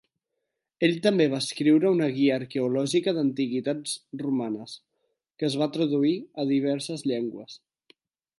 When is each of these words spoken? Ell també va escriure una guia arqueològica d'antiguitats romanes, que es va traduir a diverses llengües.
Ell 0.85 0.95
també 1.07 1.25
va 1.33 1.41
escriure 1.45 1.91
una 1.95 2.07
guia 2.15 2.39
arqueològica 2.41 3.13
d'antiguitats 3.19 3.93
romanes, 4.25 4.75
que 5.37 5.51
es 5.53 5.59
va 5.65 5.69
traduir 5.77 6.17
a 6.45 6.49
diverses 6.55 7.07
llengües. 7.15 7.61